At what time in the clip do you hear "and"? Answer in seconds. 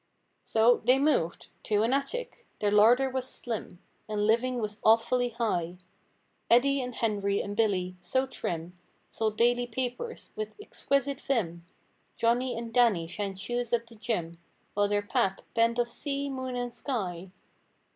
4.09-4.25, 6.81-6.95, 7.39-7.55, 12.57-12.73, 16.55-16.73